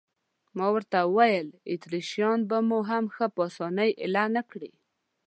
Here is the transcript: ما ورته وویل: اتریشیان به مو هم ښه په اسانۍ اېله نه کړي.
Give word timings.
ما 0.57 0.67
ورته 0.75 0.97
وویل: 1.03 1.47
اتریشیان 1.73 2.39
به 2.49 2.57
مو 2.67 2.79
هم 2.89 3.03
ښه 3.15 3.25
په 3.35 3.41
اسانۍ 3.49 3.91
اېله 4.03 4.25
نه 4.35 4.41
کړي. 4.51 4.71